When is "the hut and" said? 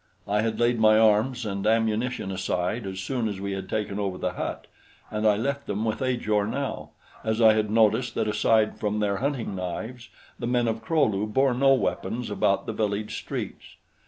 4.17-5.27